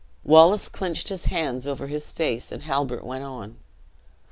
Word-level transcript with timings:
Wallace 0.23 0.67
clinched 0.67 1.09
his 1.09 1.25
hands 1.25 1.67
over 1.67 1.85
his 1.85 2.11
face, 2.11 2.51
and 2.51 2.63
Halbert 2.63 3.03
went 3.03 3.23
on. 3.23 3.57